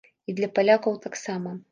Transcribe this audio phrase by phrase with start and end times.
[0.31, 1.53] І для палякаў таксама.